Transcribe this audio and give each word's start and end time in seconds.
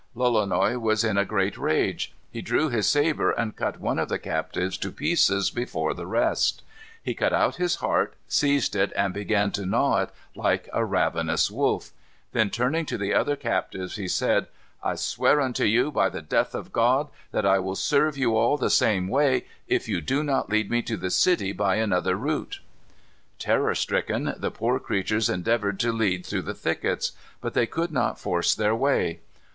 Lolonois 0.15 0.79
was 0.79 1.03
in 1.03 1.15
a 1.15 1.25
great 1.25 1.59
rage. 1.59 2.11
He 2.31 2.41
drew 2.41 2.69
his 2.69 2.89
sabre 2.89 3.29
and 3.29 3.55
cut 3.55 3.79
one 3.79 3.99
of 3.99 4.09
the 4.09 4.17
captives 4.17 4.75
to 4.79 4.91
pieces 4.91 5.51
before 5.51 5.93
the 5.93 6.07
rest. 6.07 6.63
He 7.03 7.13
cut 7.13 7.33
out 7.33 7.57
his 7.57 7.75
heart, 7.75 8.15
seized 8.27 8.75
it, 8.75 8.91
and 8.95 9.13
began 9.13 9.51
to 9.51 9.63
gnaw 9.63 10.01
it, 10.01 10.09
like 10.35 10.67
a 10.73 10.83
ravenous 10.83 11.51
wolf. 11.51 11.91
Then 12.31 12.49
turning 12.49 12.87
to 12.87 12.97
the 12.97 13.13
other 13.13 13.35
captives, 13.35 13.95
he 13.95 14.07
said: 14.07 14.47
"I 14.81 14.95
swear 14.95 15.39
unto 15.39 15.65
you, 15.65 15.91
by 15.91 16.09
the 16.09 16.23
death 16.23 16.55
of 16.55 16.73
God, 16.73 17.07
that 17.31 17.45
I 17.45 17.59
will 17.59 17.75
serve 17.75 18.17
you 18.17 18.35
all 18.35 18.57
the 18.57 18.71
same 18.71 19.07
way 19.07 19.45
if 19.67 19.87
you 19.87 20.01
do 20.01 20.23
not 20.23 20.49
lead 20.49 20.71
me 20.71 20.81
to 20.81 20.97
the 20.97 21.11
city 21.11 21.51
by 21.51 21.75
another 21.75 22.15
route." 22.15 22.59
Terror 23.37 23.75
stricken, 23.75 24.33
the 24.35 24.49
poor 24.49 24.79
creatures 24.79 25.29
endeavored 25.29 25.79
to 25.81 25.91
lead 25.93 26.25
through 26.25 26.41
the 26.41 26.55
thickets. 26.55 27.11
But 27.39 27.53
they 27.53 27.67
could 27.67 27.91
not 27.91 28.19
force 28.19 28.55
their 28.55 28.73
way. 28.73 29.19